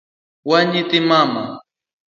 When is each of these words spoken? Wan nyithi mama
Wan 0.47 0.65
nyithi 0.71 0.99
mama 1.09 1.43